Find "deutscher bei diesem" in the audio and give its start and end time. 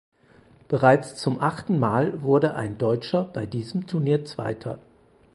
2.79-3.85